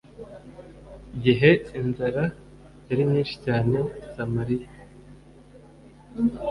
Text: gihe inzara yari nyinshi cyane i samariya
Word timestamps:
gihe 1.23 1.49
inzara 1.79 2.23
yari 2.87 3.03
nyinshi 3.11 3.35
cyane 3.45 3.77
i 4.01 4.05
samariya 4.13 4.69